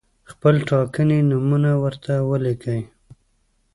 خپل 0.31 0.55
ټاکلي 0.69 1.19
نومونه 1.29 1.71
ورته 1.83 2.13
ولیکئ. 2.29 2.81